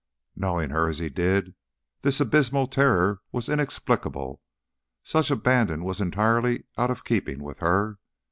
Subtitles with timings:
[0.35, 1.53] Knowing her as he did,
[2.01, 4.41] this abysmal terror was inexplicable;
[5.03, 7.99] such abandon was entirely out of keeping with her.